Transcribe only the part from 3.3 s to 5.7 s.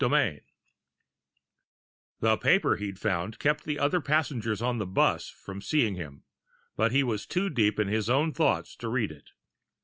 kept the other passengers on the bus from